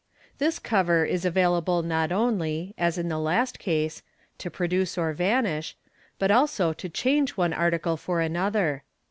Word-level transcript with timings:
—This 0.39 0.57
cover 0.57 1.05
is 1.05 1.25
available 1.25 1.83
not 1.83 2.11
only, 2.11 2.73
as 2.75 2.97
in 2.97 3.07
the 3.07 3.19
last 3.19 3.59
case, 3.59 4.01
to 4.39 4.49
produce 4.49 4.97
or 4.97 5.13
vanish, 5.13 5.77
but 6.17 6.31
also 6.31 6.73
to 6.73 6.89
change 6.89 7.37
one 7.37 7.53
article 7.53 7.97
for 7.97 8.19
another. 8.19 8.81